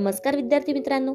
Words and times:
नमस्कार 0.00 0.36
विद्यार्थी 0.36 0.72
मित्रांनो. 0.72 1.14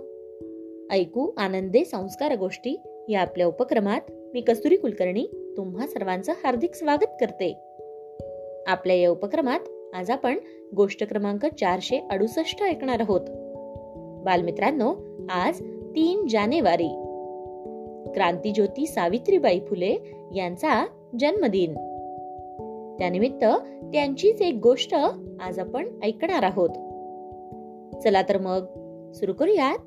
ऐकू 0.91 1.31
आनंदे 1.37 1.85
संस्कार 1.85 2.35
गोष्टी 2.35 2.81
या 3.09 3.21
आपल्या 3.21 3.47
उपक्रमात 3.47 4.01
मी 4.11 4.41
कस्तुरी 4.41 4.75
कुलकर्णी 4.75 5.53
तुम्हा 5.57 5.87
सर्वांचं 5.87 6.33
हार्दिक 6.43 6.75
स्वागत 6.75 7.07
करते. 7.21 7.53
आपल्या 8.67 8.95
या 8.95 9.09
उपक्रमात 9.09 9.59
आज 9.95 10.11
आपण 10.11 10.37
गोष्ट 10.75 11.03
क्रमांक 11.03 11.45
चारशे 11.45 12.07
अडुसष्ट 12.11 12.63
ऐकणार 12.63 12.99
आहोत. 12.99 13.21
बालमित्रांनो 14.25 14.95
आज 15.29 15.61
तीन 15.95 16.27
जानेवारी. 16.27 16.89
क्रांतीज्योती 18.13 18.87
सावित्रीबाई 18.87 19.59
फुले 19.59 19.95
यांचा 20.35 20.85
जन्मदिन. 21.19 21.73
त्यानिमित्त 22.99 23.45
त्यांचीच 23.93 24.41
एक 24.41 24.59
गोष्ट 24.63 24.95
आज 25.41 25.59
आपण 25.59 25.99
ऐकणार 26.03 26.43
आहोत. 26.43 26.69
चला 28.03 28.21
तर 28.21 28.37
मग 28.37 28.65
सुरू 29.13 29.33
करूयात 29.33 29.77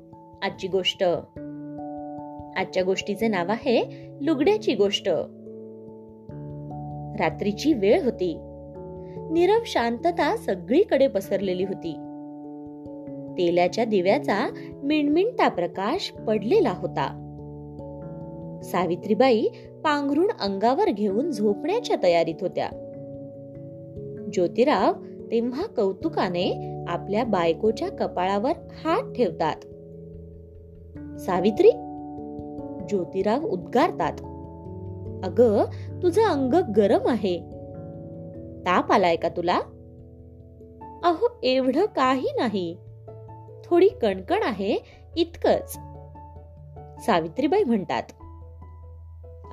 आजची 0.43 0.67
गोष्ट. 0.67 1.03
आजच्या 2.57 2.83
गोष्टीचे 2.83 3.27
नाव 3.27 3.45
आहे 3.49 4.07
लुगड्याची 4.21 4.75
गोष्ट. 4.75 5.09
रात्रीची 7.19 7.73
वेळ 7.73 8.03
होती. 8.03 8.37
नीरव 9.31 9.59
शांतता 9.65 10.37
सगळीकडे 10.37 11.07
पसरलेली 11.07 11.63
होती. 11.63 11.93
तेलाच्या 13.37 13.85
दिव्याचा 13.85 14.53
मिणमिणता 14.83 15.47
प्रकाश 15.47 16.13
पडलेला 16.27 16.73
होता. 16.77 17.25
सावित्रीबाई 18.63 19.47
पांघरुण 19.83 20.27
अंगावर 20.39 20.89
घेऊन 20.89 21.31
झोपण्याच्या 21.31 21.95
तयारीत 22.03 22.35
होत्या. 22.41 22.69
ज्योतिराव 24.33 24.93
तेव्हा 25.31 25.63
कौतुकाने 25.65 26.78
आपल्या 26.89 27.23
बायकोच्या 27.23 27.91
कपाळावर 27.91 28.51
हात 28.51 29.13
ठेवतात. 29.13 29.55
सावित्री 31.19 31.69
ज्योतिराव 32.89 33.43
उद्गारतात. 33.43 34.13
अग 35.25 35.65
तुझं 36.03 36.21
अंग 36.21 36.53
गरम 36.53 37.07
आहे. 37.07 37.39
ताप 38.59 38.91
आलाय 38.91 39.15
का 39.15 39.29
तुला? 39.29 39.57
अहो 41.03 41.39
एवढं 41.43 41.85
काही 41.85 42.27
नाही. 42.37 42.77
थोडी 43.65 43.87
कणकण 43.87 44.43
आहे 44.43 44.77
इतकच. 45.15 45.73
सावित्रीबाई 47.05 47.63
म्हणतात. 47.63 48.03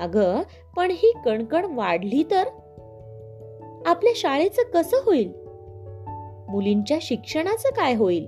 अग 0.00 0.42
पण 0.76 0.88
ही 0.90 1.12
कणकण 1.24 1.64
वाढली 1.74 2.22
तर? 2.22 2.44
आपल्या 3.86 4.12
शाळेचं 4.16 4.62
कसं 4.74 4.96
होईल? 5.04 5.45
मुलींच्या 6.48 6.98
शिक्षणाचं 7.00 7.68
काय 7.68 7.94
होईल? 7.94 8.26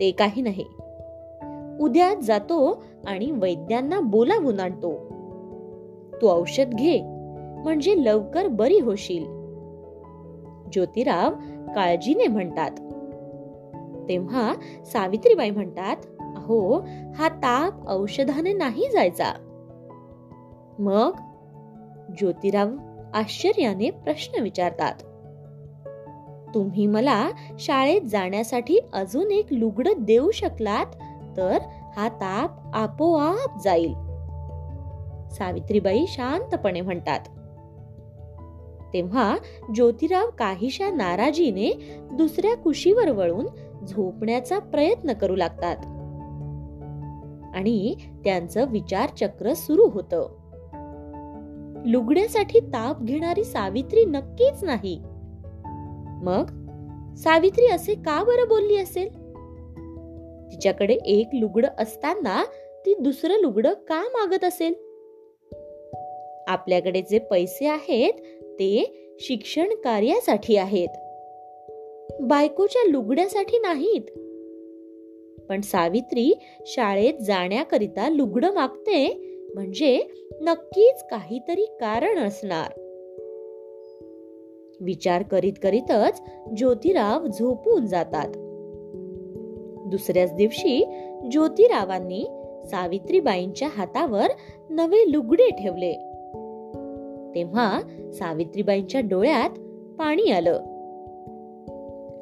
ते 0.00 0.10
काही 0.10 0.42
नाही. 0.42 0.64
उद्या 1.80 2.14
जातो 2.14 2.84
आणि 3.06 3.30
वैद्यांना 3.30 4.00
बोलावून 4.00 4.60
आणतो. 4.60 4.94
तू 6.22 6.28
औषध 6.28 6.68
घे 6.74 7.00
म्हणजे 7.62 8.04
लवकर 8.04 8.46
बरी 8.46 8.80
होशील. 8.80 9.24
ज्योतिराव 10.72 11.30
काळजीने 11.74 12.26
म्हणतात. 12.26 12.70
तेव्हा 14.08 14.54
सावित्रीबाई 14.84 15.50
म्हणतात 15.50 15.96
अहो 16.20 16.80
हा 17.14 17.28
ताप 17.28 17.88
औषधाने 17.88 18.52
नाही 18.52 18.88
जायचा. 18.92 19.32
मग 20.78 21.12
ज्योतिराव 22.18 22.68
आश्चर्याने 23.14 23.90
प्रश्न 23.90 24.42
विचारतात. 24.42 24.94
तुम्ही 26.54 26.86
मला 26.86 27.30
शाळेत 27.58 28.00
जाण्यासाठी 28.02 28.78
अजून 28.92 29.30
एक 29.30 29.46
लुगडं 29.50 29.92
देऊ 29.98 30.30
शकलात 30.30 30.86
तर 31.36 31.58
हा 31.96 32.08
ताप 32.08 32.50
आपोआप 32.74 33.62
जाईल. 33.64 33.92
सावित्रीबाई 35.30 36.04
शांतपणे 36.08 36.80
म्हणतात. 36.80 37.20
तेव्हा 38.92 39.36
ज्योतिराव 39.74 40.26
काहीशा 40.38 40.90
नाराजीने 40.90 41.96
दुसऱ्या 42.12 42.56
कुशीवर 42.56 43.10
वळून 43.10 43.46
झोपण्याचा 43.86 44.58
प्रयत्न 44.58 45.12
करू 45.12 45.36
लागतात. 45.36 45.76
आणि 47.56 47.94
त्यांचं 48.24 48.66
विचारचक्र 48.68 49.52
सुरू 49.52 49.88
होतं. 49.88 50.28
लुगड्यासाठी 51.86 52.60
ताप 52.60 53.02
घेणारी 53.02 53.44
सावित्री 53.44 54.04
नक्कीच 54.04 54.64
नाही. 54.64 55.02
मग? 56.22 56.66
सावित्री 57.16 57.66
असे 57.66 57.94
का 57.94 58.24
बरं 58.24 58.48
बोलली 58.48 58.76
असेल? 58.76 59.08
तिच्याकडे 60.52 60.94
एक 60.94 61.28
लुगडं 61.32 61.68
असताना 61.78 62.44
ती 62.86 62.94
दुसरं 62.94 63.34
लुगडं 63.34 63.74
का 63.74 64.02
मागत 64.02 64.44
असेल? 64.44 64.74
आपल्याकडे 66.48 67.02
जे 67.10 67.18
पैसे 67.18 67.66
आहेत 67.66 68.12
ते 68.44 68.92
शिक्षण 69.20 69.68
कार्यासाठी 69.84 70.56
आहेत. 70.56 70.88
बायकोच्या 72.20 72.90
लुगड्यासाठी 72.90 73.58
नाहीत. 73.58 74.18
पण 75.48 75.60
सावित्री 75.60 76.38
शाळेत 76.66 77.14
जाण्याकरिता 77.14 78.08
लुगडं 78.08 78.52
मागते 78.52 79.14
म्हणजे 79.54 80.02
नक्कीच 80.40 81.04
काहीतरी 81.10 81.64
कारण 81.64 82.18
असणार. 82.18 82.85
विचार 84.80 85.22
करीत 85.22 85.52
करीतच 85.62 86.22
ज्योतिराव 86.56 87.26
झोपून 87.26 87.86
जातात. 87.86 88.28
दुसऱ्याच 89.86 90.34
दिवशी 90.34 90.84
ज्योतिरावांनी 91.30 92.26
सावित्रीबाईंच्या 92.64 93.68
हातावर 93.76 94.26
नवे 94.70 95.12
लुगडे 95.12 95.50
ठेवले. 95.50 95.92
तेव्हा 97.34 97.80
सावित्रीबाईंच्या 98.12 99.00
डोळ्यात 99.00 99.50
पाणी 99.98 100.30
आलं. 100.30 100.60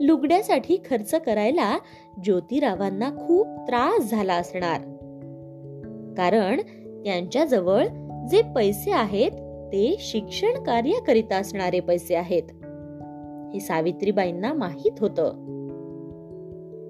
लुगड्यासाठी 0.01 0.77
खर्च 0.91 1.15
करायला 1.15 1.79
ज्योतिरावांना 2.25 3.11
खूप 3.11 3.47
त्रास 3.47 4.11
झाला 4.11 4.35
असणार. 4.35 4.81
कारण 6.17 6.61
त्यांच्याजवळ 7.05 7.87
जे 8.31 8.43
पैसे 8.55 8.91
आहेत 8.91 9.31
ते 9.67 9.97
शिक्षण 10.01 10.63
कार्याकरिता 10.63 11.37
असणारे 11.37 11.81
पैसे 11.81 12.15
आहेत. 12.15 12.43
हे 13.55 13.61
सावित्रीबाईंना 13.61 14.53
माहीत 14.53 14.93
होत. 15.01 15.21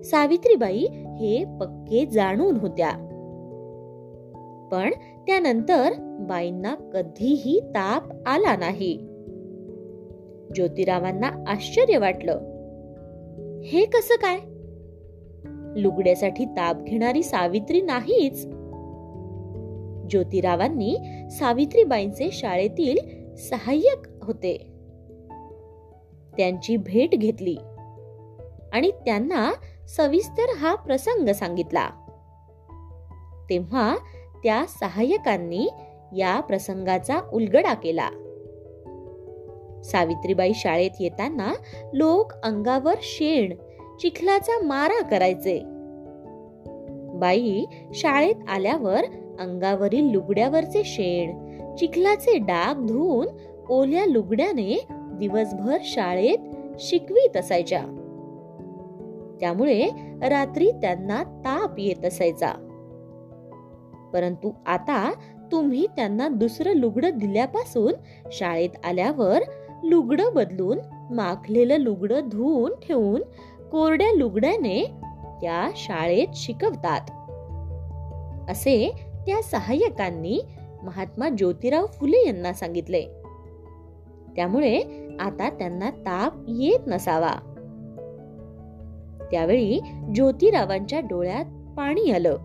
सावित्रीबाई 0.04 0.86
हे 0.92 1.44
पक्के 1.60 2.06
जाणून 2.06 2.56
होत्या. 2.56 2.90
पण 4.72 4.90
त्यानंतर 5.26 5.92
बाईंना 6.28 6.74
कधीही 6.74 7.60
ताप 7.60 8.02
आला 8.26 8.56
नाही. 8.56 8.98
ज्योतिरावांना 10.54 11.30
आश्चर्य 11.46 11.98
वाटलं. 11.98 12.38
हे 13.64 13.84
कसं 13.84 14.14
काय? 14.14 14.38
लुगड्यासाठी 15.80 16.44
ताप 16.44 16.82
घेणारी 16.82 17.22
सावित्री 17.22 17.80
नाहीच. 17.80 18.46
ज्योतिरावांनी 20.10 20.96
सावित्रीबाईंचे 21.39 22.31
शाळेतील 22.33 22.99
सहाय्यक 23.37 24.25
होते. 24.25 24.56
त्यांची 26.37 26.77
भेट 26.77 27.11
घेतली 27.11 27.56
आणि 28.72 28.91
त्यांना 28.91 29.53
सविस्तर 29.89 30.56
हा 30.56 30.75
प्रसंग 30.75 31.28
सांगितला. 31.28 31.89
तेव्हा 33.50 33.97
त्या 34.45 34.65
सहाय्यकांनी 34.69 35.69
या 36.17 36.41
प्रसंगाचा 36.41 37.21
उलगडा 37.33 37.75
केला. 37.75 38.09
सावित्रीबाई 39.83 40.53
शाळेत 40.54 40.91
येताना 41.01 41.53
लोक 41.92 42.33
अंगावर 42.33 42.95
शेण 43.03 43.54
चिखलाचा 44.01 44.65
मारा 44.65 45.04
करायचे. 45.04 45.60
बाई 47.19 47.65
शाळेत 47.95 48.34
आल्यावर 48.48 49.03
अंगावरील 49.41 50.10
लुगड्यावरचे 50.10 50.83
शेण 50.84 51.54
चिखलाचे 51.77 52.39
डाग 52.39 52.86
धुवून 52.86 53.27
ओल्या 53.69 54.07
लुगड्याने 54.07 54.86
दिवसभर 54.92 55.77
शाळेत 55.84 56.39
शिकवीत 56.78 57.36
असायच्या. 57.36 57.83
त्यामुळे 59.41 59.86
रात्री 60.28 60.71
त्यांना 60.71 61.22
ताप 61.22 61.78
येत 61.78 62.04
असायचा. 62.04 62.53
परंतु 64.13 64.53
आता 64.66 65.13
तुम्ही 65.53 65.87
त्यांना 65.97 66.28
दुसरं 66.28 66.72
लुगडं 66.72 67.10
दिल्यापासून 67.19 67.92
शाळेत 68.33 68.71
आल्यावर 68.84 69.39
लुगडं 69.84 70.34
बदलून 70.34 70.78
माखलेलं 71.10 71.77
लुगडं 71.77 72.21
धुवून 72.28 72.72
ठेवून 72.72 73.22
कोरड्या 73.71 74.13
लुगड्याने 74.13 74.84
त्या 75.41 75.71
शाळेत 75.77 76.28
शिकवतात. 76.34 77.01
असे 78.51 79.04
त्या 79.26 79.42
सहाय्यकांनी 79.42 80.41
महात्मा 80.82 81.28
ज्योतिराव 81.28 81.86
फुले 81.86 82.26
यांना 82.26 82.53
सांगितले. 82.53 83.03
त्यामुळे 84.36 84.78
आता 85.21 85.50
त्यांना 85.50 85.91
ताप 85.91 86.32
येत 86.48 86.80
नसावा. 86.86 87.32
त्यावेळी 89.30 89.80
ज्योतिरावांच्या 90.15 91.00
डोळ्यात 91.00 91.44
पाणी 91.76 92.10
आलं. 92.10 92.36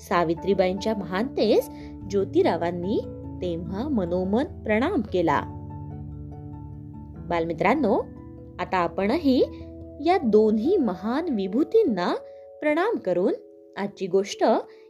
सावित्रीबाईंच्या 0.00 0.94
महानतेस 0.96 1.70
ज्योतिरावांनी 2.10 3.00
तेव्हा 3.42 3.88
मनोमन 3.88 4.44
प्रणाम 4.44 5.00
केला. 5.12 5.42
बालमित्रांनो 7.28 8.00
आता 8.58 8.76
आपणही 8.76 9.44
या 10.06 10.18
दोन्ही 10.24 10.76
महान 10.76 11.28
विभूतींना 11.28 12.14
प्रणाम 12.60 12.96
करून 12.96 13.32
आजची 13.76 14.06
गोष्ट 14.06 14.44